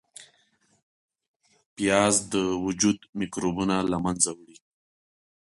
[1.75, 4.57] پیاز د وجود میکروبونه له منځه وړي